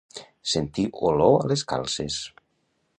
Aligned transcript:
Sentir 0.53 0.85
olor 1.11 1.37
a 1.43 1.47
les 1.53 1.67
calces. 1.75 2.19